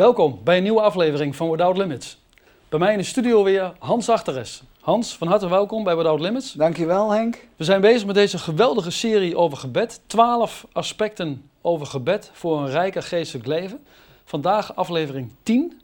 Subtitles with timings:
[0.00, 2.18] Welkom bij een nieuwe aflevering van Without Limits.
[2.68, 4.62] Bij mij in de studio weer Hans Achteres.
[4.80, 6.52] Hans, van harte welkom bij Without Limits.
[6.52, 7.46] Dankjewel Henk.
[7.56, 10.00] We zijn bezig met deze geweldige serie over gebed.
[10.06, 13.84] 12 aspecten over gebed voor een rijker geestelijk leven.
[14.24, 15.80] Vandaag aflevering 10.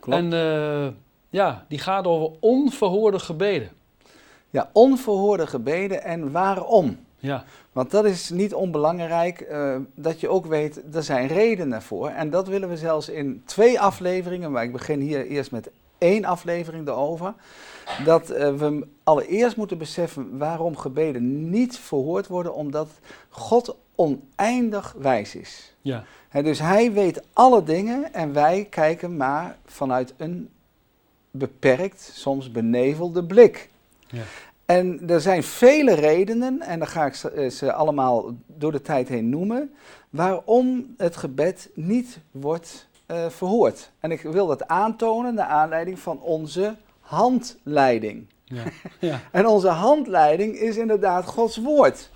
[0.00, 0.18] Klopt.
[0.18, 0.92] En eh,
[1.30, 3.70] ja, die gaat over onverhoorde gebeden.
[4.50, 7.03] Ja, onverhoorde gebeden en waarom?
[7.24, 12.08] Ja, Want dat is niet onbelangrijk, eh, dat je ook weet, er zijn redenen voor.
[12.08, 16.24] En dat willen we zelfs in twee afleveringen, maar ik begin hier eerst met één
[16.24, 17.34] aflevering erover.
[18.04, 22.88] Dat eh, we allereerst moeten beseffen waarom gebeden niet verhoord worden, omdat
[23.28, 25.74] God oneindig wijs is.
[25.82, 26.04] ja,
[26.42, 30.48] dus hij weet alle dingen en wij kijken maar vanuit een
[31.30, 33.68] beperkt, soms benevelde blik.
[34.06, 34.22] ja.
[34.66, 38.80] En er zijn vele redenen, en dan ga ik ze, eh, ze allemaal door de
[38.80, 39.74] tijd heen noemen,
[40.10, 43.90] waarom het gebed niet wordt eh, verhoord.
[44.00, 48.26] En ik wil dat aantonen naar aanleiding van onze handleiding.
[48.44, 48.62] ja,
[49.00, 49.20] ja.
[49.30, 52.10] En onze handleiding is inderdaad Gods woord.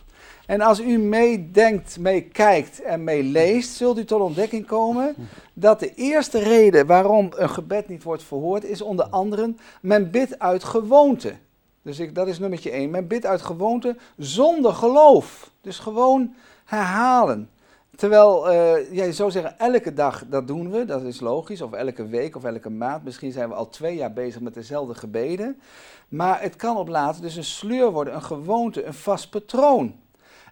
[0.47, 5.15] En als u meedenkt, meekijkt en meeleest, zult u tot ontdekking komen
[5.53, 10.39] dat de eerste reden waarom een gebed niet wordt verhoord is onder andere men bidt
[10.39, 11.35] uit gewoonte.
[11.83, 12.91] Dus ik, dat is nummertje één.
[12.91, 15.51] Men bidt uit gewoonte zonder geloof.
[15.61, 16.35] Dus gewoon
[16.65, 17.51] herhalen.
[17.97, 22.07] Terwijl, eh, jij zou zeggen, elke dag dat doen we, dat is logisch, of elke
[22.07, 23.05] week of elke maand.
[23.05, 25.61] Misschien zijn we al twee jaar bezig met dezelfde gebeden.
[26.09, 29.95] Maar het kan op later dus een sleur worden, een gewoonte, een vast patroon.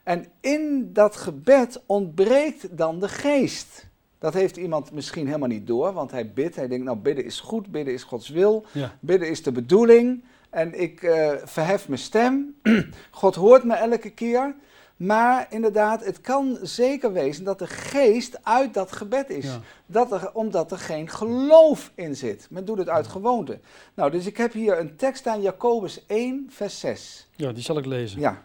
[0.02, 3.86] En in dat gebed ontbreekt dan de geest.
[4.18, 6.56] Dat heeft iemand misschien helemaal niet door, want hij bidt.
[6.56, 8.94] Hij denkt, nou, bidden is goed, bidden is Gods wil, ja.
[9.00, 10.24] bidden is de bedoeling.
[10.56, 12.56] En ik eh, verhef mijn stem.
[13.10, 14.54] God hoort me elke keer.
[14.96, 19.44] Maar inderdaad, het kan zeker wezen dat de geest uit dat gebed is.
[19.44, 19.60] Ja.
[19.86, 22.46] Dat er, omdat er geen geloof in zit.
[22.50, 23.58] Men doet het uit gewoonte.
[23.94, 27.26] Nou, dus ik heb hier een tekst aan Jacobus 1, vers 6.
[27.34, 28.20] ja, die zal ik lezen.
[28.20, 28.42] Ja,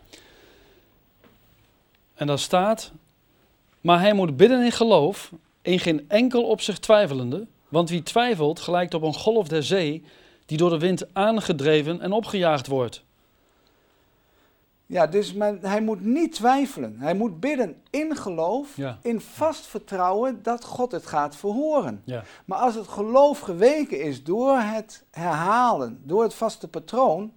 [2.13, 2.91] En daar staat,
[3.81, 8.59] maar hij moet bidden in geloof, in geen enkel op zich twijfelende, want wie twijfelt
[8.59, 10.03] gelijkt op een golf der zee,
[10.51, 13.03] die door de wind aangedreven en opgejaagd wordt.
[14.85, 16.95] ja dus men, hij moet niet twijfelen.
[16.99, 18.97] Hij moet bidden in geloof, Ja.
[19.01, 22.01] in vast vertrouwen dat God het gaat verhoren.
[22.05, 27.31] Ja, Maar als het geloof geweken is door het herhalen, door het vaste patroon,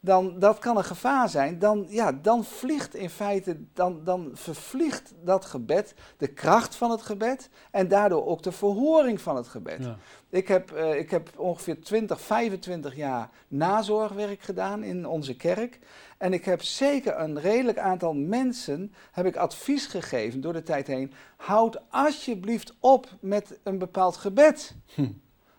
[0.00, 1.58] dan dat kan een gevaar zijn.
[1.58, 7.02] Dan, ja, dan vliegt in feite, dan, dan vervliegt dat gebed de kracht van het
[7.02, 9.84] gebed en daardoor ook de verhoring van het gebed.
[9.84, 9.98] ja,
[10.30, 15.78] Ik, heb, eh, ik heb ongeveer 20, 25 jaar nazorgwerk gedaan in onze kerk.
[16.18, 20.86] En ik heb zeker een redelijk aantal mensen heb ik advies gegeven door de tijd
[20.86, 21.12] heen.
[21.36, 24.74] Houd alsjeblieft op met een bepaald gebed.
[24.94, 25.08] Hm.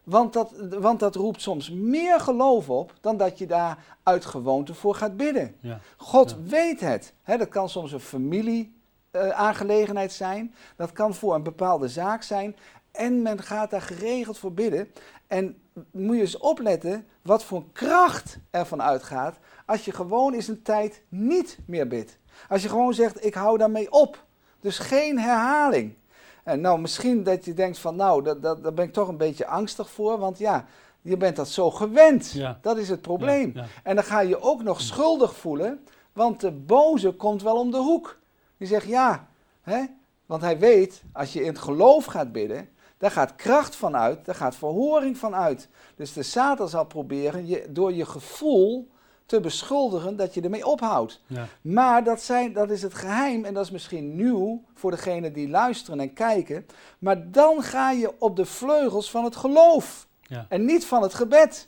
[0.04, 4.74] Want, dat, want dat roept soms meer geloof op dan dat je daar uit gewoonte
[4.74, 5.56] voor gaat bidden.
[5.60, 6.36] ja, God Ja.
[6.50, 7.14] weet het.
[7.26, 10.54] Dat kan soms een familie-aangelegenheid zijn.
[10.76, 12.56] Dat kan voor een bepaalde zaak zijn.
[12.92, 14.92] En men gaat daar geregeld voor bidden.
[15.28, 20.62] En moet je eens opletten wat voor kracht ervan uitgaat als je gewoon eens een
[20.62, 22.18] tijd niet meer bidt.
[22.50, 24.24] Als je gewoon zegt, ik hou daarmee op.
[24.60, 25.94] Dus geen herhaling.
[26.44, 29.18] En nou, misschien dat je denkt van, nou, dat, dat, daar ben ik toch een
[29.18, 30.20] beetje angstig voor.
[30.20, 30.66] Want ja,
[31.02, 32.32] je bent dat zo gewend.
[32.32, 32.60] Ja.
[32.62, 33.52] Dat is het probleem.
[33.54, 33.68] Ja, ja.
[33.84, 37.78] En dan ga je ook nog schuldig voelen, want de boze komt wel om de
[37.78, 38.20] hoek.
[38.58, 39.28] Die zegt ja,
[39.62, 39.86] hè?
[40.26, 44.26] want hij weet, als je in het geloof gaat bidden, daar gaat kracht van uit,
[44.26, 45.70] daar gaat verhoring van uit.
[45.96, 48.91] Dus de Satan zal proberen je, door je gevoel
[49.32, 51.22] te beschuldigen dat je ermee ophoudt.
[51.28, 55.34] ja, Maar dat, zijn, dat is het geheim en dat is misschien nieuw voor degenen
[55.34, 56.66] die luisteren en kijken.
[57.00, 60.46] Maar dan ga je op de vleugels van het geloof ja.
[60.50, 61.68] en niet van het gebed.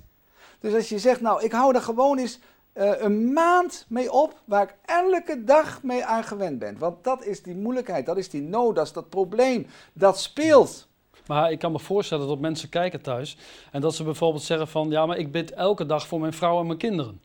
[0.60, 2.40] Dus als je zegt, nou, ik hou er gewoon eens
[2.74, 6.78] eh, een maand mee op, waar ik elke dag mee aan gewend ben.
[6.78, 10.88] Want dat is die moeilijkheid, dat is die nood, dat is dat probleem, dat speelt.
[11.28, 13.38] Maar ik kan me voorstellen dat mensen kijken thuis
[13.72, 16.60] en dat ze bijvoorbeeld zeggen van, ja, maar ik bid elke dag voor mijn vrouw
[16.60, 17.22] en mijn kinderen.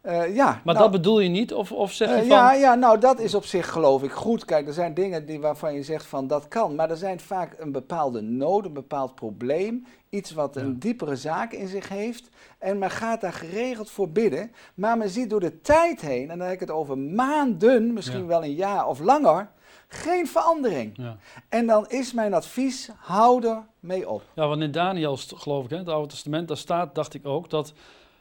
[0.00, 1.54] Eh, ja, Maar nou, dat bedoel je niet?
[1.54, 4.10] Of, of zeg je eh, van, ja, ja, nou dat is op zich geloof ik
[4.10, 4.44] goed.
[4.44, 6.74] Kijk, er zijn dingen die, waarvan je zegt van dat kan.
[6.74, 9.86] Maar er zijn vaak een bepaalde nood, een bepaald probleem.
[10.08, 12.28] Iets wat een diepere zaak in zich heeft.
[12.58, 14.52] En men gaat daar geregeld voor bidden.
[14.74, 18.20] Maar men ziet door de tijd heen, en dan heb ik het over maanden, misschien
[18.20, 18.26] Ja.
[18.26, 19.48] wel een jaar of langer,
[19.88, 20.92] geen verandering.
[20.96, 21.16] Ja.
[21.48, 24.22] En dan is mijn advies, hou er mee op.
[24.34, 27.50] Ja, want in Daniel, geloof ik, hè, het Oude Testament, daar staat, dacht ik ook,
[27.50, 27.72] dat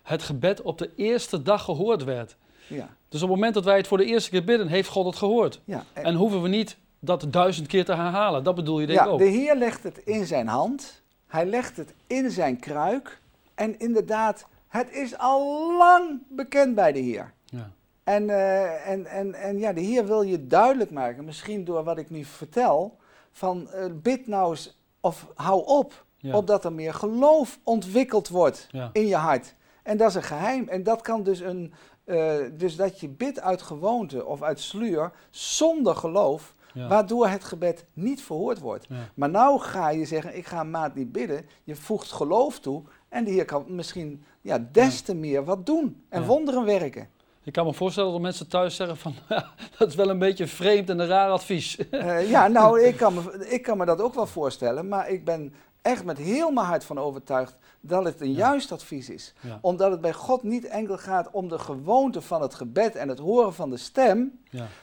[0.08, 2.36] het gebed op de eerste dag gehoord werd.
[2.68, 5.06] Ja, Dus op het moment dat wij het voor de eerste keer bidden, heeft God
[5.06, 5.62] het gehoord.
[5.66, 5.84] ja.
[5.94, 8.44] En- En hoeven we niet dat duizend keer te herhalen.
[8.44, 9.20] Dat bedoel je denk ik ja, ook.
[9.20, 11.02] de Heer legt het in zijn hand.
[11.28, 13.20] Hij legt het in zijn kruik.
[13.56, 17.34] En inderdaad, het is al lang bekend bij de Heer.
[17.46, 17.72] Ja.
[18.04, 21.98] En, eh, en, en, en ja, de Heer wil je duidelijk maken, misschien door wat
[21.98, 22.98] ik nu vertel,
[23.32, 26.36] van eh, bid nou eens of hou op, Ja.
[26.36, 28.90] opdat er meer geloof ontwikkeld wordt Ja.
[28.94, 29.54] in je hart.
[29.88, 30.68] En dat is een geheim.
[30.68, 31.74] En dat kan dus een,
[32.06, 36.88] eh, dus dat je bidt uit gewoonte of uit sluier zonder geloof, Ja.
[36.88, 38.86] waardoor het gebed niet verhoord wordt.
[38.90, 38.96] Ja.
[39.16, 41.46] Maar nou ga je zeggen, ik ga een maand niet bidden.
[41.64, 46.04] Je voegt geloof toe en de Heer kan misschien ja, des te meer wat doen
[46.10, 47.10] en wonderen werken.
[47.44, 50.48] Ik kan me voorstellen dat mensen thuis zeggen van, ja, dat is wel een beetje
[50.48, 51.78] vreemd en een raar advies.
[51.90, 55.26] Eh, ja, nou, ik kan, me, ik kan me dat ook wel voorstellen, maar ik
[55.26, 57.56] ben echt met heel mijn hart van overtuigd
[57.88, 59.34] dat het een juist advies is.
[59.62, 63.20] Omdat het bij God niet enkel gaat om de gewoonte van het gebed en het
[63.20, 64.40] horen van de stem,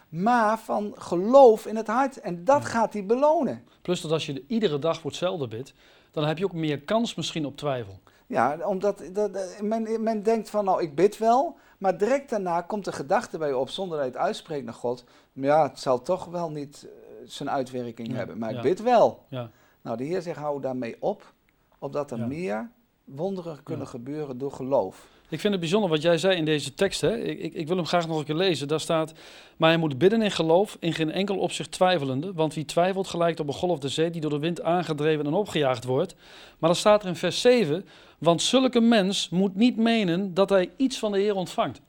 [0.09, 2.21] maar van geloof in het hart.
[2.21, 3.65] En dat gaat hij belonen.
[3.83, 5.75] Plus dat als je de- iedere dag voor hetzelfde bidt,
[6.11, 7.99] dan heb je ook meer kans misschien op twijfel.
[8.27, 9.31] Ja, omdat dat,
[9.63, 13.49] men, men denkt van, nou, ik bid wel, maar direct daarna komt de gedachte bij
[13.49, 15.05] je op, zonder dat je het uitspreekt naar God.
[15.33, 18.57] Maar ja, het zal toch wel niet eh, zijn uitwerking Ja, hebben, maar ja.
[18.57, 19.25] ik bid wel.
[19.29, 19.51] Ja.
[19.83, 21.33] Nou, de Heer zegt, hou daarmee op,
[21.79, 22.71] opdat er meer
[23.05, 23.91] wonderen kunnen Ja.
[23.91, 25.07] gebeuren door geloof.
[25.29, 27.01] Ik vind het bijzonder wat jij zei in deze tekst.
[27.01, 27.17] Hè?
[27.17, 28.69] Ik, ik, ik wil hem graag nog een keer lezen.
[28.69, 29.13] Daar staat,
[29.57, 32.33] maar hij moet bidden in geloof, in geen enkel opzicht twijfelende.
[32.33, 35.33] Want wie twijfelt gelijkt op een golf de zee die door de wind aangedreven en
[35.35, 36.15] opgejaagd wordt.
[36.59, 37.87] Maar dan staat er in vers 7,
[38.19, 41.81] want zulke mens moet niet menen dat hij iets van de Heer ontvangt.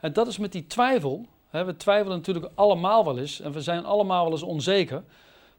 [0.00, 1.26] En dat is met die twijfel.
[1.48, 1.64] Hè?
[1.64, 5.02] We twijfelen natuurlijk allemaal wel eens en we zijn allemaal wel eens onzeker.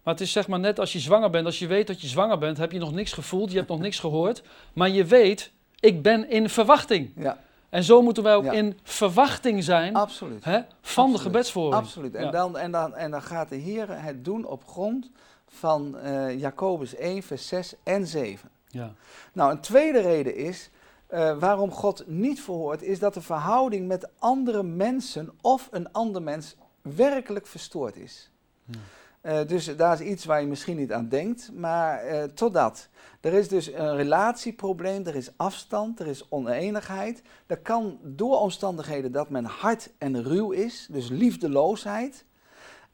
[0.08, 1.46] Maar het is zeg maar net als je zwanger bent.
[1.46, 3.80] Als je weet dat je zwanger bent, heb je nog niks gevoeld, je hebt nog
[3.80, 4.44] niks gehoord.
[4.74, 7.12] Maar je weet, ik ben in verwachting.
[7.16, 7.38] Ja,
[7.70, 8.52] En zo moeten wij ook Ja.
[8.52, 10.44] in verwachting zijn absoluut.
[10.44, 11.16] hè, van Absoluut.
[11.16, 11.76] de gebedsvoering.
[11.76, 12.16] Absoluut.
[12.16, 12.32] En, Ja.
[12.32, 15.10] dan, en, dan, en dan gaat de Heer het doen op grond
[15.48, 18.50] van eh Jacobus 1, vers 6 en 7.
[18.68, 18.94] Ja.
[19.34, 20.70] Nou, een tweede reden is
[21.08, 26.22] eh, waarom God niet verhoort, is dat de verhouding met andere mensen of een ander
[26.22, 28.30] mens werkelijk verstoord is.
[28.66, 28.78] Ja.
[29.22, 32.88] Eh, dus daar is iets waar je misschien niet aan denkt, maar eh, totdat.
[33.22, 37.22] Er is dus een relatieprobleem, er is afstand, er is oneenigheid.
[37.46, 42.26] Dat kan door omstandigheden dat men hard en ruw is, dus liefdeloosheid.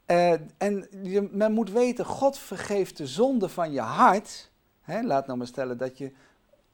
[0.06, 4.50] Eh, en je, men moet weten, God vergeeft de zonde van je hart.
[4.80, 6.12] Hè, laat nou maar stellen dat je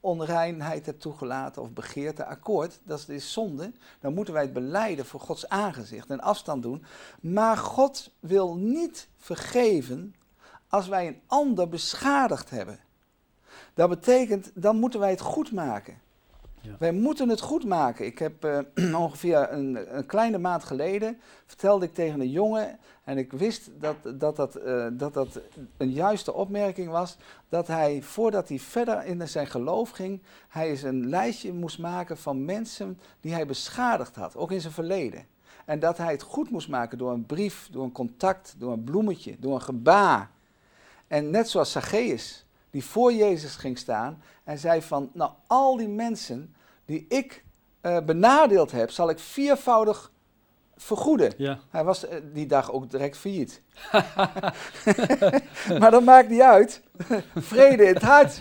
[0.01, 3.73] onreinheid hebt toegelaten of begeerte akkoord, dat is zonde.
[4.01, 6.85] Dan moeten wij het beleiden voor Gods aangezicht en afstand doen.
[7.21, 10.15] Maar God wil niet vergeven
[10.69, 12.79] als wij een ander beschadigd hebben.
[13.75, 16.01] Dat betekent, dan moeten wij het goed maken.
[16.79, 18.07] Wij moeten het goed maken.
[18.07, 23.19] Ik heb eh, ongeveer een, een kleine maand geleden vertelde ik tegen een jongen en
[23.19, 25.41] ik wist dat dat, dat, eh, dat dat
[25.77, 27.17] een juiste opmerking was,
[27.49, 32.19] dat hij voordat hij verder in zijn geloof ging, hij eens een lijstje moest maken
[32.19, 35.27] van mensen die hij beschadigd had, ook in zijn verleden.
[35.65, 38.85] En dat hij het goed moest maken door een brief, door een contact, door een
[38.85, 40.31] bloemetje, door een gebaar.
[41.07, 45.89] En net zoals Zacchaeus, die voor Jezus ging staan en zei van, nou al die
[45.89, 47.45] mensen die ik
[47.81, 50.13] eh, benadeeld heb, zal ik viervoudig
[50.77, 51.33] vergoeden.
[51.37, 51.59] Ja.
[51.71, 53.63] Hij was eh, die dag ook direct failliet.
[55.81, 56.83] maar dat maakt niet uit.
[57.35, 58.41] Vrede in het hart.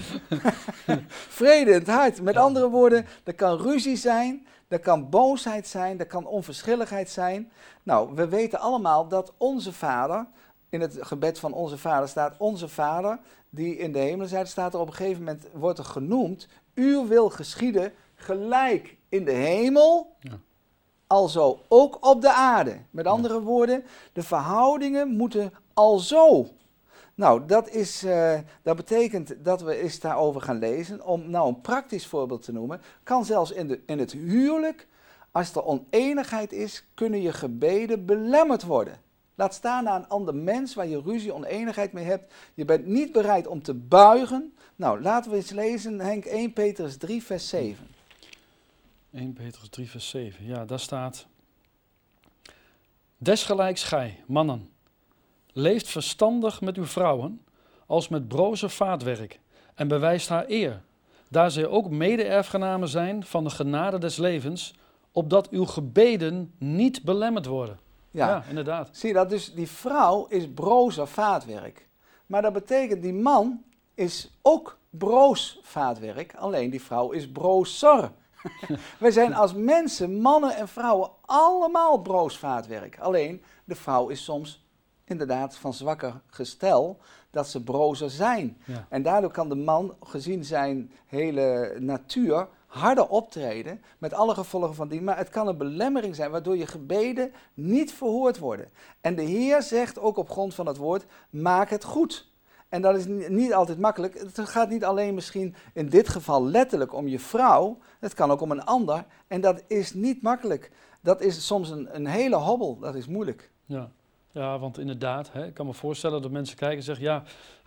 [1.39, 2.21] Vrede in het hart.
[2.21, 7.51] Met andere woorden, er kan ruzie zijn, er kan boosheid zijn, er kan onverschilligheid zijn.
[7.83, 10.27] Nou, we weten allemaal dat onze vader,
[10.69, 14.73] in het gebed van onze vader staat onze vader, die in de hemelen zijt, staat
[14.73, 20.15] er op een gegeven moment, wordt er genoemd, uw wil geschieden gelijk in de hemel,
[20.19, 20.39] Ja.
[21.07, 22.77] alzo ook op de aarde.
[22.89, 23.83] Met andere woorden,
[24.13, 26.47] de verhoudingen moeten alzo.
[27.15, 31.05] Nou, dat, is, eh, dat betekent dat we eens daarover gaan lezen.
[31.05, 34.87] Om nou een praktisch voorbeeld te noemen, kan zelfs in, de, in het huwelijk,
[35.31, 39.01] als er oneenigheid is, kunnen je gebeden belemmerd worden.
[39.39, 42.33] Laat staan naar een ander mens waar je ruzie, oneenigheid mee hebt.
[42.53, 44.53] Je bent niet bereid om te buigen.
[44.75, 47.87] Nou, laten we eens lezen, Henk 1 Petrus 3, vers 7.
[49.11, 50.45] 1 Petrus 3 vers 7.
[50.45, 51.25] Ja, daar staat...
[53.17, 54.69] Desgelijks gij, mannen,
[55.51, 57.41] leeft verstandig met uw vrouwen,
[57.85, 59.39] als met broze vaatwerk,
[59.75, 60.81] en bewijst haar eer,
[61.29, 64.73] daar zij ook mede-erfgenamen zijn van de genade des levens,
[65.11, 67.87] opdat uw gebeden niet belemmerd worden.
[68.11, 68.89] Ja, Ja, inderdaad.
[68.91, 69.29] zie je dat?
[69.29, 71.87] Dus die vrouw is broos of vaatwerk.
[72.25, 73.63] Maar dat betekent die man
[73.93, 78.11] is ook broos vaatwerk, alleen die vrouw is brozer.
[78.99, 82.99] Wij zijn als mensen, mannen en vrouwen, allemaal broos vaatwerk.
[82.99, 84.65] Alleen de vrouw is soms
[85.05, 86.97] inderdaad van zwakker gestel
[87.31, 88.57] dat ze brozer zijn.
[88.65, 88.85] Ja.
[88.89, 94.87] En daardoor kan de man, gezien zijn hele natuur, harder optreden, met alle gevolgen van
[94.87, 95.01] die.
[95.01, 98.69] Maar het kan een belemmering zijn, waardoor je gebeden niet verhoord worden.
[99.01, 102.27] En de Heer zegt ook op grond van het woord, maak het goed.
[102.69, 104.19] En dat is ni- niet altijd makkelijk.
[104.19, 108.41] Het gaat niet alleen misschien in dit geval letterlijk om je vrouw, het kan ook
[108.41, 109.05] om een ander.
[109.27, 110.71] En dat is niet makkelijk.
[111.01, 113.51] Dat is soms een, een hele hobbel, dat is moeilijk.
[113.65, 113.91] Ja.
[114.31, 117.05] ja, want inderdaad, hè, ik kan me voorstellen dat mensen kijken en zeggen...
[117.05, 117.23] ja,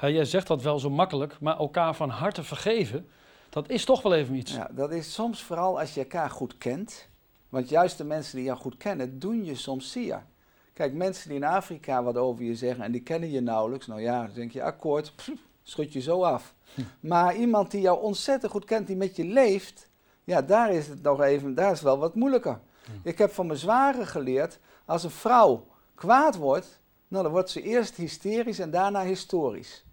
[0.09, 3.09] jij zegt dat wel zo makkelijk, maar elkaar van harte vergeven...
[3.53, 4.53] dat is toch wel even iets.
[4.53, 7.09] Ja, dat is soms vooral als je elkaar goed kent.
[7.49, 10.25] Want juist de mensen die jou goed kennen, doen je soms zeer.
[10.73, 13.87] Kijk, mensen die in Afrika wat over je zeggen en die kennen je nauwelijks.
[13.87, 15.31] Nou ja, dan denk je akkoord, pff,
[15.63, 16.55] schud je zo af.
[17.01, 19.89] Maar iemand die jou ontzettend goed kent, die met je leeft,
[20.25, 22.61] ja, daar is het nog even, daar is wel wat moeilijker.
[23.03, 27.63] Ik heb van mijn zware geleerd, als een vrouw kwaad wordt, nou, dan wordt ze
[27.63, 29.85] eerst hysterisch en daarna historisch.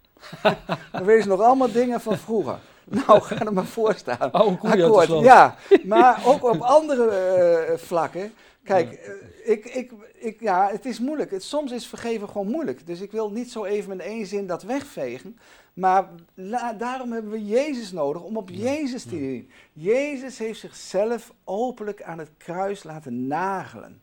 [0.92, 2.58] dan weet ze nog allemaal dingen van vroeger.
[3.06, 4.30] Nou, ga er maar voor staan.
[4.76, 5.56] De Akkoord, ja.
[5.84, 8.32] Maar ook op andere eh, vlakken.
[8.64, 9.12] Kijk, eh,
[9.50, 11.30] ik, ik, ik, ja, het is moeilijk.
[11.30, 12.86] Het, soms is vergeven gewoon moeilijk.
[12.86, 15.38] Dus ik wil niet zo even in één zin dat wegvegen.
[15.74, 19.50] Maar la- daarom hebben we Jezus nodig om op Jezus te zien.
[19.72, 24.02] Jezus heeft zichzelf openlijk aan het kruis laten nagelen.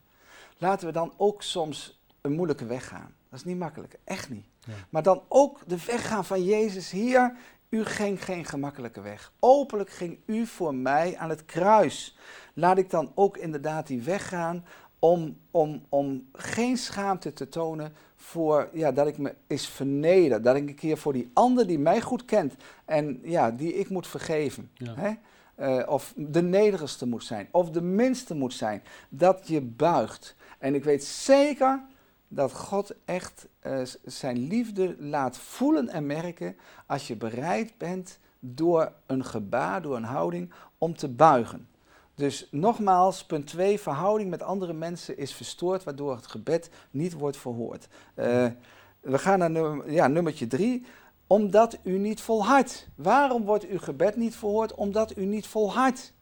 [0.57, 3.15] Laten we dan ook soms een moeilijke weg gaan.
[3.29, 4.45] Dat is niet makkelijk, echt niet.
[4.65, 4.73] Ja.
[4.89, 7.35] Maar dan ook de weg gaan van Jezus hier.
[7.69, 9.31] U ging geen gemakkelijke weg.
[9.39, 12.17] Openlijk ging u voor mij aan het kruis.
[12.53, 14.65] Laat ik dan ook inderdaad die weg gaan
[14.99, 20.41] om, om, om geen schaamte te tonen voor ja, dat ik me is verneder.
[20.41, 22.53] Dat ik een keer voor die ander die mij goed kent
[22.85, 24.69] en ja, die ik moet vergeven.
[24.73, 24.93] Ja.
[24.95, 25.11] Hè?
[25.55, 28.83] Eh, of de nederigste moet zijn, of de minste moet zijn.
[29.09, 30.35] Dat je buigt.
[30.59, 31.81] En ik weet zeker
[32.27, 36.55] dat God echt eh, zijn liefde laat voelen en merken
[36.85, 41.67] als je bereid bent door een gebaar, door een houding, om te buigen.
[42.15, 47.37] Dus nogmaals, punt 2, verhouding met andere mensen is verstoord, waardoor het gebed niet wordt
[47.37, 47.87] verhoord.
[48.13, 48.47] Eh,
[48.99, 50.85] we gaan naar nummer, ja, nummertje 3.
[51.27, 52.87] Omdat u niet volhardt.
[52.95, 54.75] Waarom wordt uw gebed niet verhoord?
[54.75, 56.13] Omdat u niet volhardt.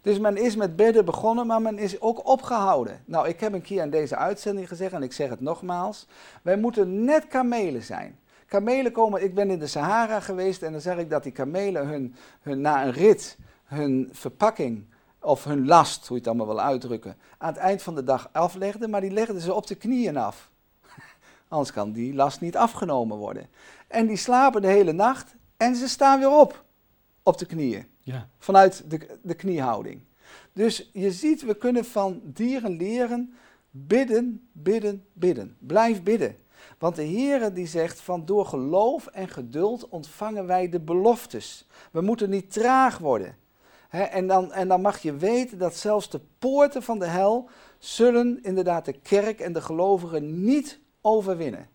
[0.00, 3.02] Dus men is met bidden begonnen, maar men is ook opgehouden.
[3.04, 6.06] Nou, ik heb een keer in deze uitzending gezegd, en ik zeg het nogmaals.
[6.42, 8.18] Wij moeten net kamelen zijn.
[8.46, 11.86] Kamelen komen, ik ben in de Sahara geweest en dan zeg ik dat die kamelen
[11.86, 14.84] hun, hun, na een rit hun verpakking
[15.20, 18.28] of hun last, hoe je het allemaal wil uitdrukken, aan het eind van de dag
[18.32, 20.50] aflegden, maar die legden ze op de knieën af.
[21.48, 23.46] Anders kan die last niet afgenomen worden.
[23.88, 26.64] En die slapen de hele nacht en ze staan weer op,
[27.22, 28.28] op de knieën Ja.
[28.38, 30.00] vanuit de, de kniehouding.
[30.52, 33.34] Dus je ziet, we kunnen van dieren leren
[33.70, 35.56] bidden, bidden, bidden.
[35.58, 36.36] Blijf bidden.
[36.78, 41.66] Want de Heere die zegt van door geloof en geduld ontvangen wij de beloftes.
[41.90, 43.36] We moeten niet traag worden.
[43.88, 48.38] En, dan, en dan mag je weten dat zelfs de poorten van de hel zullen
[48.42, 51.68] inderdaad de kerk en de gelovigen niet overwinnen.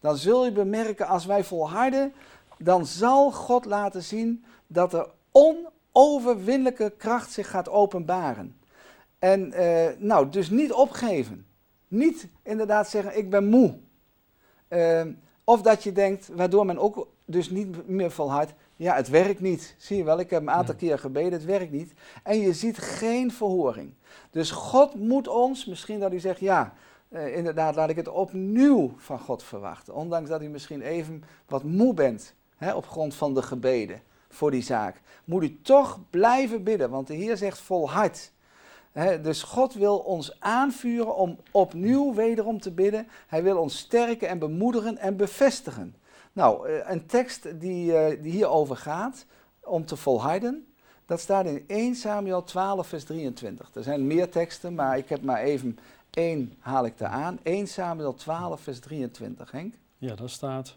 [0.00, 2.12] Dan zul je bemerken als wij volharden,
[2.58, 8.56] dan zal God laten zien dat er onoverwinnelijke kracht zich gaat openbaren.
[9.18, 11.46] En eh, nou, dus niet opgeven.
[11.88, 13.74] Niet inderdaad zeggen, ik ben moe.
[14.68, 15.02] Eh,
[15.44, 19.74] of dat je denkt, waardoor men ook dus niet meer volhardt, ja, het werkt niet.
[19.78, 21.92] Zie je wel, ik heb een aantal keer gebeden, het werkt niet.
[22.22, 23.92] En je ziet geen verhoring.
[24.30, 26.74] Dus God moet ons, misschien dat u zegt, ja,
[27.08, 29.94] eh, inderdaad, laat ik het opnieuw van God verwachten.
[29.94, 34.50] Ondanks dat u misschien even wat moe bent, hè, op grond van de gebeden voor
[34.50, 35.00] die zaak.
[35.24, 38.32] Moet u toch blijven bidden, want de Heer zegt volhard.
[38.92, 43.08] Hè, dus God wil ons aanvuren om opnieuw wederom te bidden.
[43.26, 45.94] Hij wil ons sterken en bemoedigen en bevestigen.
[46.32, 49.26] Nou, eh, een tekst die, eh, die hierover gaat,
[49.60, 50.66] om te volharden,
[51.06, 53.70] dat staat in 1 Samuel 12, vers 23.
[53.74, 55.78] Er zijn meer teksten, maar ik heb maar even
[56.10, 57.38] één haal ik daar aan.
[57.42, 59.74] 1 Samuel 12, vers 23, Henk.
[59.98, 60.76] Ja, daar staat.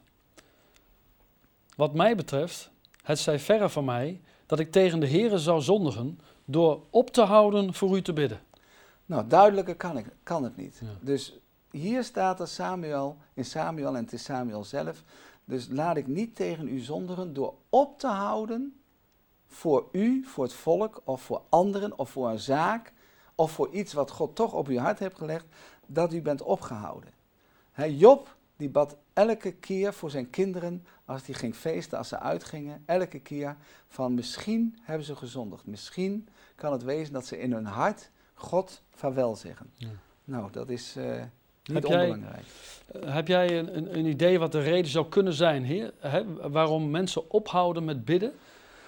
[1.75, 2.72] Wat mij betreft,
[3.03, 7.22] het zij verre van mij dat ik tegen de Heere zou zondigen door op te
[7.22, 8.39] houden voor u te bidden.
[9.05, 10.79] Nou, duidelijker kan, ik, kan het niet.
[10.81, 10.88] Ja.
[11.01, 11.39] Dus
[11.72, 15.03] hier staat er Samuel, in Samuel en het is Samuel zelf.
[15.45, 18.79] Dus laat ik niet tegen u zondigen door op te houden
[19.48, 22.93] voor u, voor het volk of voor anderen of voor een zaak
[23.36, 25.45] of voor iets wat God toch op uw hart heeft gelegd,
[25.86, 27.10] dat u bent opgehouden.
[27.72, 32.19] Hè, Job, die bad elke keer voor zijn kinderen, als hij ging feesten, als ze
[32.19, 33.55] uitgingen, elke keer
[33.88, 35.65] van misschien hebben ze gezondigd.
[35.65, 39.72] Misschien kan het wezen dat ze in hun hart God vaarwel zeggen.
[39.75, 39.88] Ja.
[40.24, 41.22] Nou, dat is, eh,
[41.63, 42.45] Niet Heb jij- onbelangrijk.
[42.88, 45.93] Eh, Heb jij een, een, een idee wat de reden zou kunnen zijn, Heer?
[46.00, 48.33] Hè, waarom mensen ophouden met bidden?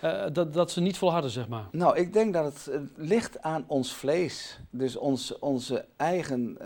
[0.01, 1.67] Eh, dat, dat ze niet volharden, zeg maar.
[1.71, 4.59] Nou, ik denk dat het, ligt aan ons vlees.
[4.69, 6.57] Dus ons, onze eigen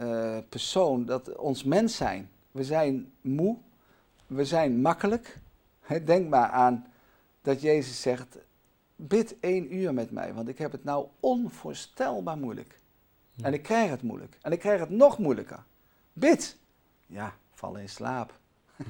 [0.49, 2.29] persoon, dat ons mens zijn.
[2.51, 3.57] We zijn moe,
[4.27, 5.37] we zijn makkelijk.
[6.05, 6.85] Denk maar aan
[7.41, 8.37] dat Jezus zegt,
[8.95, 12.79] bid één uur met mij, want ik heb het nou onvoorstelbaar moeilijk.
[13.41, 14.37] En ik krijg het moeilijk.
[14.41, 15.63] En ik krijg het nog moeilijker.
[16.13, 16.57] Bid.
[17.05, 18.39] Ja, val in slaap.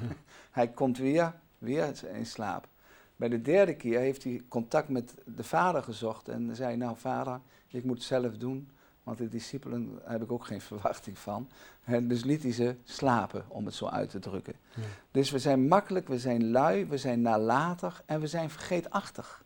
[0.51, 2.67] hij komt weer, weer in slaap.
[3.15, 7.39] Bij de derde keer heeft hij contact met de vader gezocht en zei, nou vader,
[7.67, 8.69] ik moet het zelf doen,
[9.03, 11.49] want de discipelen heb ik ook geen verwachting van.
[12.01, 14.55] Dus liet hij ze slapen, om het zo uit te drukken.
[14.75, 14.81] Ja.
[15.11, 19.43] Dus we zijn makkelijk, we zijn lui, we zijn nalatig en we zijn vergeetachtig.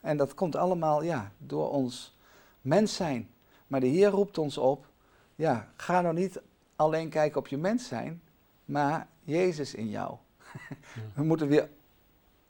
[0.00, 2.16] En dat komt allemaal ja, door ons
[2.60, 3.30] mens zijn.
[3.66, 4.86] Maar de Heer roept ons op,
[5.34, 6.40] ja, ga nou niet
[6.76, 8.22] alleen kijken op je mens zijn,
[8.64, 10.16] maar Jezus in jou.
[11.16, 11.68] We moeten weer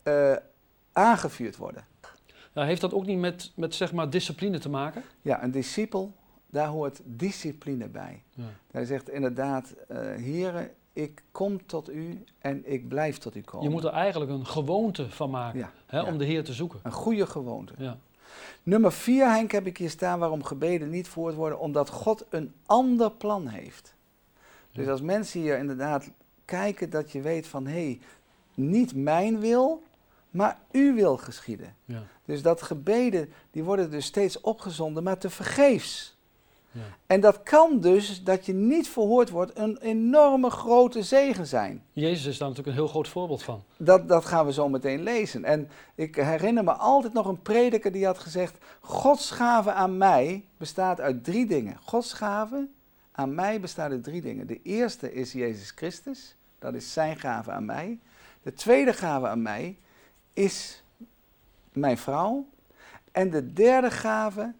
[0.02, 0.36] eh,
[0.92, 1.86] aangevuurd worden.
[2.54, 5.02] Nou, heeft dat ook niet met, met zeg maar discipline te maken?
[5.22, 6.12] Ja, een discipel,
[6.50, 8.22] daar hoort discipline bij.
[8.30, 8.44] Ja.
[8.70, 13.66] Hij zegt inderdaad, eh Heere, ik kom tot u en ik blijf tot u komen.
[13.66, 16.04] Je moet er eigenlijk een gewoonte van maken ja, hè, ja.
[16.04, 16.80] om de Heer te zoeken.
[16.82, 17.72] een goede gewoonte.
[17.78, 17.98] Ja.
[18.62, 21.58] Nummer vier, Henk, heb ik hier staan waarom gebeden niet voort worden.
[21.58, 23.94] Omdat God een ander plan heeft.
[24.72, 26.10] Dus als mensen hier inderdaad
[26.44, 27.66] kijken dat je weet van...
[27.66, 28.00] hé, hey,
[28.54, 29.82] niet mijn wil,
[30.34, 31.74] maar uw wil geschieden.
[31.84, 32.02] Ja.
[32.24, 36.16] Dus dat gebeden, die worden dus steeds opgezonden, maar te vergeefs.
[36.70, 36.80] Ja.
[37.06, 41.82] En dat kan dus, dat je niet verhoord wordt, een enorme grote zegen zijn.
[41.92, 43.62] Jezus is daar natuurlijk een heel groot voorbeeld van.
[43.76, 45.44] Dat, dat gaan we zo meteen lezen.
[45.44, 50.44] En ik herinner me altijd nog een prediker die had gezegd: Gods gave aan mij
[50.56, 51.76] bestaat uit drie dingen.
[51.84, 52.68] Gods gave
[53.12, 54.46] aan mij bestaat uit drie dingen.
[54.46, 57.98] De eerste is Jezus Christus, dat is zijn gave aan mij.
[58.42, 59.76] De tweede gave aan mij
[60.34, 60.82] is
[61.72, 62.46] mijn vrouw.
[63.12, 64.52] En de derde gave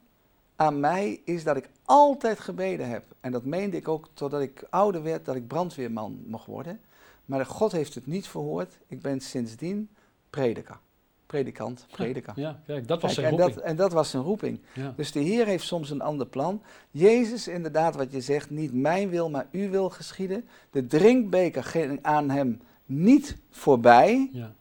[0.56, 3.04] aan mij is dat ik altijd gebeden heb.
[3.20, 6.80] En dat meende ik ook totdat ik ouder werd, dat ik brandweerman mocht worden.
[7.24, 8.78] Maar God heeft het niet verhoord.
[8.86, 9.88] Ik ben sindsdien
[10.30, 10.78] prediker.
[11.26, 12.32] Predikant, prediker.
[12.36, 13.60] Ja, kijk, dat was Kijk, zijn en, roeping.
[13.60, 14.60] dat, en dat was zijn roeping.
[14.74, 14.92] Ja.
[14.96, 16.62] Dus de Heer heeft soms een ander plan.
[16.90, 20.48] Jezus, inderdaad, wat je zegt, niet mijn wil, maar uw wil geschieden.
[20.70, 24.28] De drinkbeker ging aan hem niet voorbij.
[24.32, 24.54] Ja.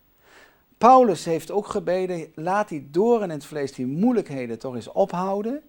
[0.84, 5.62] Paulus heeft ook gebeden, laat die doren in het vlees, die moeilijkheden toch eens ophouden.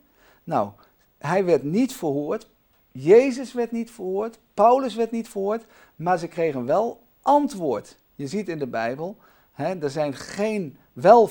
[0.44, 0.70] Nou,
[1.18, 2.48] hij werd niet verhoord,
[2.92, 5.64] Jezus werd niet verhoord, Paulus werd niet verhoord,
[5.96, 7.96] maar ze kregen wel antwoord.
[8.14, 9.16] Je ziet in de Bijbel,
[9.52, 11.30] hè, er zijn geen wel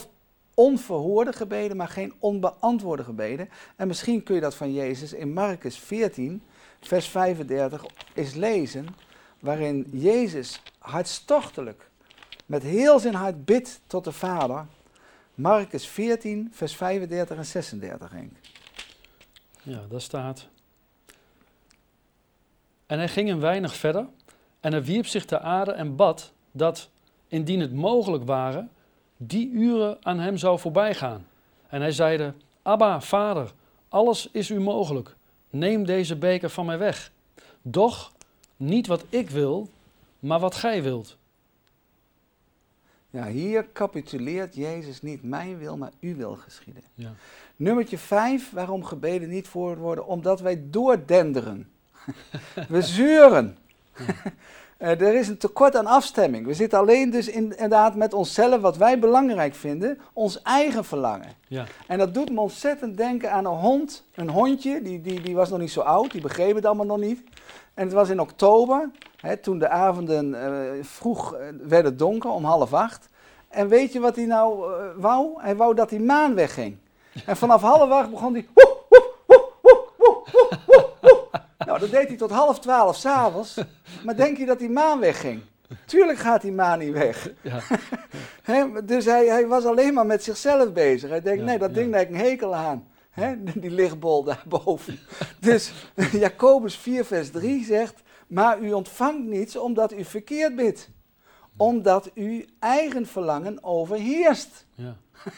[0.53, 3.49] onverhoorde gebeden, maar geen onbeantwoorde gebeden.
[3.75, 6.41] En misschien kun je dat van Jezus in Marcus 14,
[6.81, 8.87] vers 35 eens lezen,
[9.39, 11.91] waarin Jezus hartstochtelijk
[12.45, 14.65] met heel zijn hart bidt tot de Vader.
[15.35, 18.31] Marcus 14, vers 35 en 36, Henk.
[19.63, 20.47] ja, daar staat.
[22.85, 24.07] En hij ging een weinig verder
[24.59, 26.89] en hij wierp zich ter aarde en bad dat,
[27.27, 28.67] indien het mogelijk ware,
[29.17, 31.27] die uren aan hem zou voorbijgaan.
[31.67, 33.51] En hij zeide, Abba, vader,
[33.89, 35.15] alles is u mogelijk.
[35.49, 37.11] Neem deze beker van mij weg.
[37.61, 38.11] Doch
[38.57, 39.69] niet wat ik wil,
[40.19, 41.17] maar wat gij wilt.
[43.13, 46.83] Ja, hier capituleert Jezus niet mijn wil, maar uw wil geschieden.
[46.93, 47.13] Ja.
[47.55, 50.07] Nummertje 5, waarom gebeden niet voor worden?
[50.07, 51.69] Omdat wij doordenderen.
[52.69, 53.57] We zeuren.
[54.77, 56.45] Eh, er is een tekort aan afstemming.
[56.45, 61.29] We zitten alleen dus inderdaad met onszelf, wat wij belangrijk vinden, ons eigen verlangen.
[61.47, 61.65] Ja.
[61.87, 65.49] En dat doet me ontzettend denken aan een hond, een hondje, die, die, die was
[65.49, 67.23] nog niet zo oud, die begreep het allemaal nog niet.
[67.73, 72.45] En het was in oktober, hè, toen de avonden eh, vroeg eh, werden donker, om
[72.45, 73.09] half acht.
[73.49, 75.41] En weet je wat hij nou eh, wou?
[75.41, 76.77] Hij wou dat die maan wegging.
[77.25, 78.47] En vanaf half acht begon hij...
[78.53, 78.77] woe,
[79.27, 80.23] woe, woe.
[81.57, 83.57] Nou, dat deed hij tot half twaalf s'avonds.
[84.03, 85.41] Maar denk je dat die maan wegging?
[85.85, 87.31] Tuurlijk gaat die maan niet weg.
[87.41, 87.59] Ja.
[88.43, 91.09] Hè, dus hij, hij was alleen maar met zichzelf bezig.
[91.09, 91.75] Hij denkt, Ja, nee, dat ja.
[91.75, 92.87] ding daar heb ik een hekel aan.
[93.13, 94.99] Hè, die lichtbol daarboven.
[95.39, 95.71] dus
[96.11, 100.89] Jacobus 4 vers 3 zegt, maar u ontvangt niets omdat u verkeerd bidt.
[101.57, 104.65] Omdat uw eigen verlangen overheerst.
[104.75, 104.95] Ja.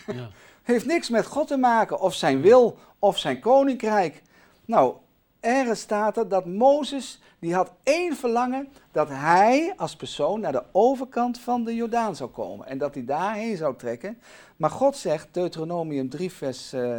[0.08, 0.30] Ja.
[0.64, 4.22] Heeft niks met God te maken, of zijn wil, of zijn koninkrijk.
[4.66, 4.96] Nou,
[5.40, 10.64] ergens staat er dat Mozes, die had één verlangen, dat hij als persoon naar de
[10.72, 12.68] overkant van de Jordaan zou komen.
[12.68, 14.22] En dat hij daarheen zou trekken.
[14.56, 16.96] Maar God zegt, Deuteronomium 3 vers eh,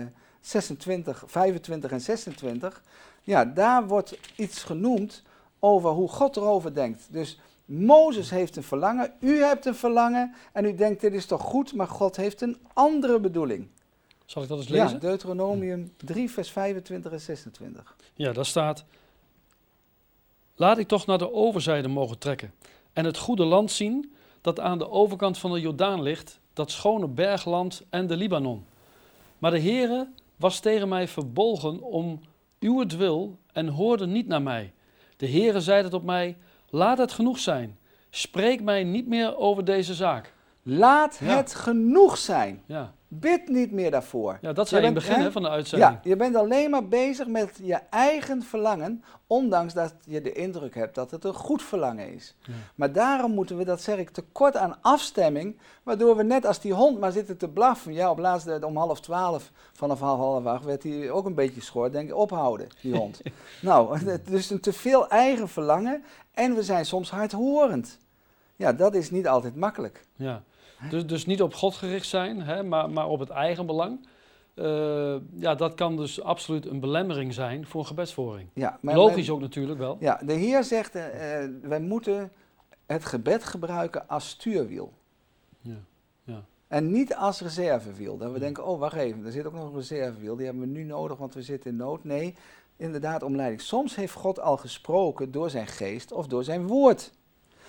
[0.47, 2.83] 26, 25 en 26,
[3.23, 5.23] ja, daar wordt iets genoemd
[5.59, 7.07] over hoe God erover denkt.
[7.11, 11.43] Dus Mozes heeft een verlangen, u hebt een verlangen en u denkt dit is toch
[11.43, 13.69] goed, maar God heeft een andere bedoeling.
[14.25, 15.01] Zal ik dat eens Ja, lezen?
[15.01, 17.97] Deuteronomium 3, vers 25 en 26.
[18.15, 18.85] Ja, daar staat:
[20.55, 22.53] Laat ik toch naar de overzijde mogen trekken
[22.93, 27.07] en het goede land zien dat aan de overkant van de Jordaan ligt, dat schone
[27.09, 28.67] bergland en de Libanon.
[29.39, 32.21] Maar de Heere was tegen mij verbolgen om
[32.61, 34.73] uw wil en hoorde niet naar mij.
[35.17, 36.37] De Heere zeide tot mij:
[36.71, 37.79] Laat het genoeg zijn.
[38.11, 40.35] Spreek mij niet meer over deze zaak.
[40.63, 41.37] Laat Ja.
[41.37, 42.63] het genoeg zijn.
[42.67, 44.39] Ja, Bid niet meer daarvoor.
[44.41, 45.33] ja dat Je zei in het begin hè?
[45.33, 45.91] van de uitzending.
[45.93, 50.75] Ja, je bent alleen maar bezig met je eigen verlangen, ondanks dat je de indruk
[50.75, 52.35] hebt dat het een goed verlangen is.
[52.41, 52.53] Ja.
[52.75, 56.73] Maar daarom moeten we, dat zeg ik, tekort aan afstemming, waardoor we net als die
[56.75, 57.93] hond maar zitten te blaffen.
[57.93, 61.35] Ja, op laatst eh, om half twaalf, vanaf half half acht, werd hij ook een
[61.35, 61.91] beetje schor.
[61.93, 63.21] Denk ik, ophouden, die hond.
[63.63, 67.99] nou, het- dus een te veel eigen verlangen en we zijn soms hardhorend.
[68.57, 70.05] Ja, dat is niet altijd makkelijk.
[70.15, 70.43] Ja.
[70.91, 74.09] Dus, dus niet op God gericht zijn, hè, maar, maar op het eigen belang.
[74.55, 78.49] Eh, ja, dat kan dus absoluut een belemmering zijn voor een gebedsvoering.
[78.55, 79.97] Ja, maar Logisch wij- ook natuurlijk wel.
[80.01, 81.03] Ja, de Heer zegt, eh,
[81.63, 82.33] wij moeten
[82.87, 84.93] het gebed gebruiken als stuurwiel.
[85.61, 85.77] Ja,
[86.25, 86.45] ja.
[86.69, 88.17] En niet als reservewiel.
[88.17, 90.37] Dat we denken, oh wacht even, er zit ook nog een reservewiel.
[90.37, 92.05] Die hebben we nu nodig, want we zitten in nood.
[92.05, 92.35] Nee,
[92.77, 93.61] inderdaad om leiding.
[93.61, 97.13] Soms heeft God al gesproken door zijn geest of door zijn woord.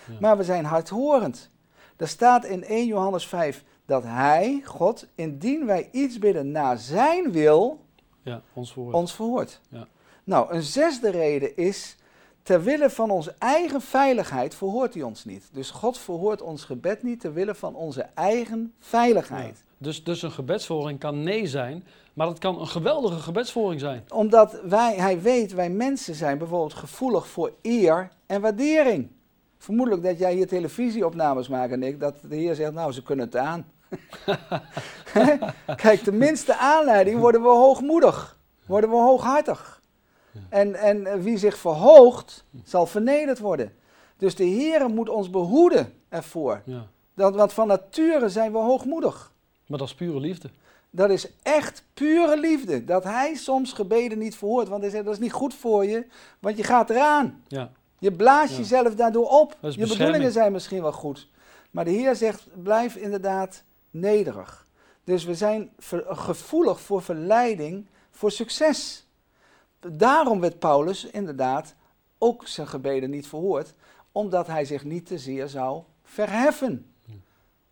[0.08, 0.14] Ja.
[0.20, 1.50] Maar we zijn hardhorend.
[1.98, 7.32] Er staat in 1 Johannes 5 dat hij, God, indien wij iets bidden naar zijn
[7.32, 7.80] wil,
[8.22, 8.94] Ja, ons voor.
[8.94, 9.62] ons verhoort.
[9.70, 9.88] Ja.
[10.24, 11.96] Nou, een zesde reden is,
[12.44, 15.50] ter wille van onze eigen veiligheid verhoort hij ons niet.
[15.52, 19.64] Dus God verhoort ons gebed niet ter wille van onze eigen veiligheid.
[19.78, 21.84] Dus, dus een gebedsvoering kan nee zijn,
[22.14, 24.04] maar het kan een geweldige gebedsvoring zijn.
[24.14, 29.10] Omdat wij, hij weet, wij mensen zijn bijvoorbeeld gevoelig voor eer en waardering.
[29.58, 33.26] Vermoedelijk dat jij hier televisieopnames maakt en ik, dat de Heer zegt, nou, ze kunnen
[33.26, 33.66] het aan.
[35.76, 39.82] Kijk, de minste aanleiding worden we hoogmoedig, worden we hooghartig.
[40.32, 40.40] Ja.
[40.50, 43.74] En, en wie zich verhoogt, zal vernederd worden.
[44.18, 46.62] Dus de Heer moet ons behoeden ervoor.
[46.66, 46.88] Ja.
[47.14, 49.32] Dat, want van nature zijn we hoogmoedig.
[49.68, 50.50] Maar dat is pure liefde.
[50.90, 52.86] Dat is echt pure liefde.
[52.86, 54.68] Dat hij soms gebeden niet verhoort.
[54.68, 56.06] Want hij zegt, dat is niet goed voor je,
[56.40, 57.44] want je gaat eraan.
[57.48, 58.58] Ja, Je blaast Ja.
[58.58, 59.58] jezelf daardoor op.
[59.62, 61.28] Je bedoelingen zijn misschien wel goed.
[61.72, 64.66] Maar de Heer zegt, blijf inderdaad nederig.
[65.04, 65.72] Dus we zijn
[66.08, 69.06] gevoelig voor verleiding, voor succes.
[69.80, 71.76] Daarom werd Paulus inderdaad
[72.18, 73.74] ook zijn gebeden niet verhoord.
[74.12, 76.92] Omdat hij zich niet te zeer zou verheffen.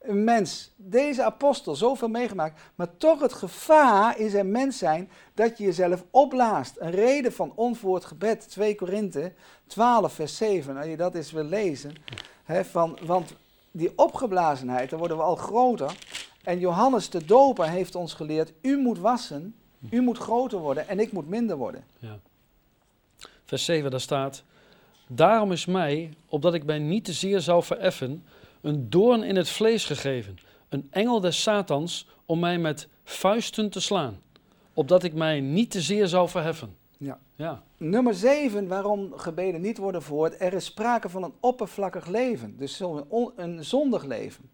[0.08, 5.58] Een mens, deze apostel, zoveel meegemaakt, maar toch het gevaar in zijn mens zijn dat
[5.58, 6.76] je jezelf opblaast.
[6.80, 9.34] Een reden van onverhoord gebed, 2 Korinthe
[9.68, 11.96] 12 vers 7, als je dat eens wil lezen.
[12.48, 13.34] Van, want
[13.72, 15.96] die opgeblazenheid, daar worden we al groter.
[16.44, 19.56] En Johannes de Doper heeft ons geleerd, u moet wassen,
[19.89, 21.84] u moet groter worden en ik moet minder worden.
[22.00, 22.20] ja.
[23.46, 24.44] Vers 7, daar staat...
[25.08, 28.24] Daarom is mij, opdat ik mij niet te zeer zou vereffen,
[28.65, 30.38] een doorn in het vlees gegeven,
[30.69, 34.21] een engel des Satans, om mij met vuisten te slaan,
[34.73, 36.75] opdat ik mij niet te zeer zou verheffen.
[36.97, 37.19] Ja.
[37.36, 40.41] Ja, Nummer 7, waarom gebeden niet worden verhoord.
[40.41, 42.58] Er is sprake van een oppervlakkig leven.
[42.58, 44.49] Dus on- een zondig leven.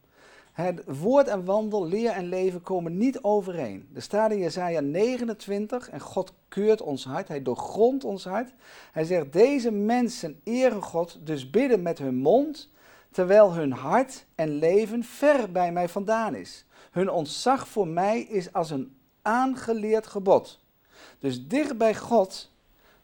[0.52, 3.88] Het woord en wandel, leer en leven komen niet overeen.
[3.94, 7.28] Er staat in Jesaja 29 en God keurt ons hart.
[7.28, 8.54] Hij doorgrondt ons hart.
[8.92, 12.70] Hij zegt, deze mensen eren God, dus bidden met hun mond,
[13.12, 16.66] terwijl hun hart en leven ver bij mij vandaan is.
[16.92, 20.60] Hun ontzag voor mij is als een aangeleerd gebod.
[21.20, 22.52] Dus dicht bij God,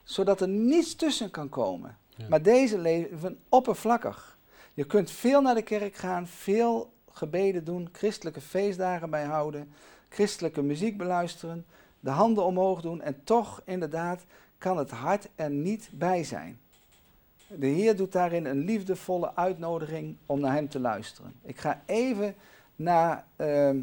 [0.04, 1.98] zodat er niets tussen kan komen.
[2.16, 2.28] Ja.
[2.30, 4.38] Maar deze leven oppervlakkig.
[4.74, 9.72] Je kunt veel naar de kerk gaan, veel gebeden doen, christelijke feestdagen bijhouden,
[10.10, 11.66] christelijke muziek beluisteren,
[12.00, 14.26] de handen omhoog doen en toch inderdaad
[14.58, 16.60] kan het hart er niet bij zijn.
[17.48, 21.34] De Heer doet daarin een liefdevolle uitnodiging om naar Hem te luisteren.
[21.42, 22.36] Ik ga even
[22.76, 23.82] naar ehm,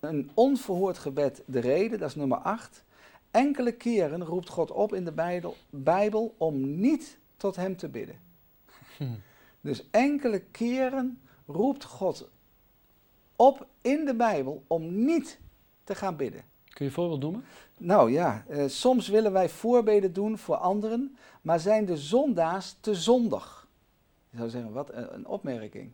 [0.00, 2.84] een onverhoord gebed de reden, dat is nummer 8.
[3.30, 8.18] Enkele keren roept God op in de Bijbel, Bijbel om niet tot Hem te bidden.
[8.96, 9.04] Hm.
[9.60, 12.28] Dus enkele keren roept God
[13.36, 15.40] op in de Bijbel om niet
[15.84, 16.44] te gaan bidden.
[16.74, 17.44] Kun je een voorbeeld noemen?
[17.78, 22.94] Nou ja, eh, soms willen wij voorbeden doen voor anderen, maar zijn de zondaars te
[22.94, 23.68] zondig.
[24.30, 25.90] Je zou zeggen, wat een, een opmerking.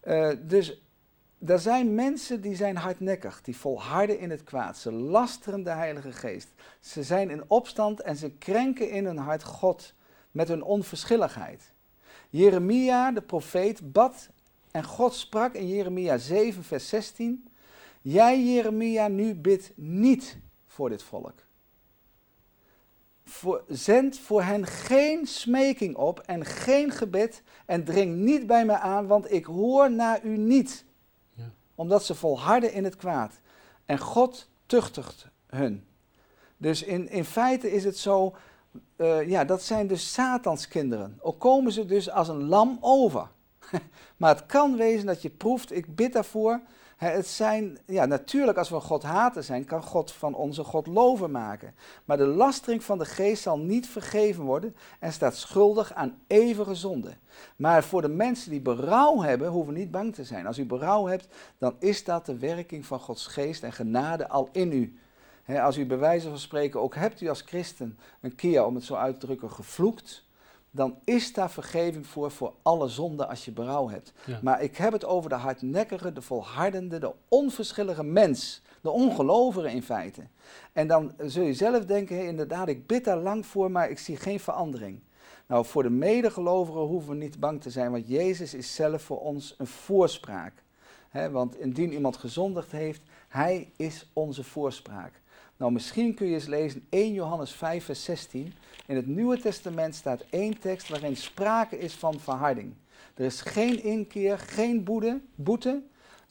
[0.00, 0.80] Eh, dus
[1.46, 4.76] er zijn mensen die zijn hardnekkig, die volharden in het kwaad.
[4.76, 6.48] Ze lasteren de Heilige Geest.
[6.80, 9.94] Ze zijn in opstand en ze krenken in hun hart God
[10.30, 11.72] met hun onverschilligheid.
[12.30, 14.28] Jeremia, de profeet, bad
[14.70, 17.48] en God sprak in Jeremia 7, vers 16:
[18.02, 20.36] Jij, Jeremia, nu bid niet
[20.66, 21.34] voor dit volk.
[23.24, 28.78] Voor, zend voor hen geen smeking op en geen gebed en dring niet bij me
[28.78, 30.84] aan, want ik hoor naar u niet.
[31.34, 31.50] Ja.
[31.74, 33.40] Omdat ze volharden in het kwaad.
[33.86, 35.86] En God tuchtigt hun.
[36.56, 38.34] Dus in, in feite is het zo,
[38.96, 41.18] uh, ja, dat zijn dus Satans kinderen.
[41.20, 43.28] Ook komen ze dus als een lam over.
[44.16, 46.60] maar het kan wezen dat je proeft, ik bid daarvoor.
[47.10, 51.30] Het zijn, ja, natuurlijk als we God haten zijn, kan God van onze God loven
[51.30, 51.74] maken.
[52.04, 56.74] Maar de lastering van de geest zal niet vergeven worden en staat schuldig aan eeuwige
[56.74, 57.14] zonde.
[57.56, 60.46] Maar voor de mensen die berouw hebben, hoeven niet bang te zijn.
[60.46, 64.48] Als u berouw hebt, dan is dat de werking van Gods geest en genade al
[64.52, 64.98] in u.
[65.58, 68.84] als u bij wijze van spreken ook hebt u als christen een keer, om het
[68.84, 70.24] zo uit te drukken, gevloekt
[70.74, 74.12] dan is daar vergeving voor voor alle zonden als je berouw hebt.
[74.42, 78.62] Maar ik heb het over de hardnekkige, de volhardende, de onverschillige mens.
[78.80, 80.22] De ongelovige in feite.
[80.72, 84.16] En dan zul je zelf denken, inderdaad, ik bid daar lang voor, maar ik zie
[84.16, 85.00] geen verandering.
[85.46, 89.20] Nou, voor de medegelovigen hoeven we niet bang te zijn, want Jezus is zelf voor
[89.20, 90.52] ons een voorspraak.
[91.30, 95.20] want indien iemand gezondigd heeft, hij is onze voorspraak.
[95.56, 98.54] Nou, misschien kun je eens lezen 1 Johannes 5, vers 16.
[98.86, 102.74] In het Nieuwe Testament staat één tekst waarin sprake is van verharding.
[103.14, 105.82] Er is geen inkeer, geen boete, boete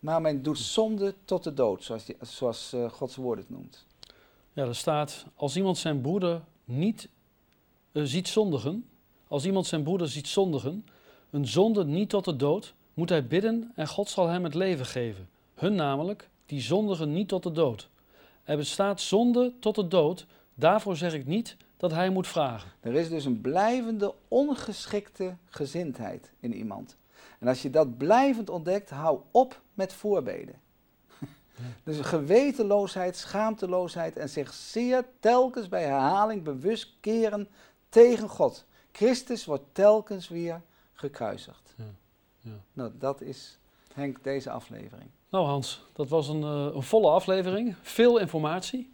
[0.02, 3.86] maar men doet zonde tot de dood, zoals, die, zoals uh, Gods woord het noemt.
[4.54, 7.10] Ja, er staat, als iemand zijn broeder niet
[7.92, 8.90] uh, ziet zondigen,
[9.28, 10.86] als iemand zijn broeder ziet zondigen,
[11.30, 14.86] een zonde niet tot de dood, moet hij bidden en God zal hem het leven
[14.86, 15.30] geven.
[15.56, 17.90] Hun namelijk, die zondigen niet tot de dood.
[18.44, 22.72] Er bestaat zonde tot de dood, daarvoor zeg ik niet dat hij moet vragen.
[22.80, 26.98] Er is dus een blijvende ongeschikte gezindheid in iemand.
[27.40, 30.56] En als je dat blijvend ontdekt, hou op met voorbeden.
[31.84, 37.48] Dus gewetenloosheid, schaamteloosheid en zich zeer telkens bij herhaling bewust keren
[37.90, 38.66] tegen God.
[38.92, 40.62] Christus wordt telkens weer
[40.94, 41.74] gekruisigd.
[41.78, 41.84] Ja,
[42.40, 42.60] ja.
[42.74, 43.60] Nou, dat is
[43.94, 45.10] Henk deze aflevering.
[45.30, 47.76] Nou Hans, dat was een, uh, een volle aflevering.
[47.82, 48.91] Veel informatie.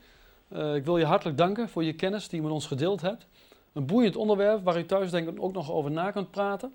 [0.49, 3.27] Uh, ik wil je hartelijk danken voor je kennis die je met ons gedeeld hebt.
[3.73, 6.73] Een boeiend onderwerp waar u thuis denk ook nog over na kunt praten.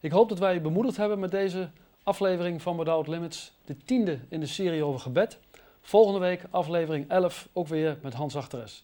[0.00, 1.68] Ik hoop dat wij je bemoedigd hebben met deze
[2.02, 3.52] aflevering van Without Limits.
[3.64, 5.38] De tiende in de serie over gebed.
[5.80, 8.80] Volgende week aflevering 11, ook weer met Hans Achteres.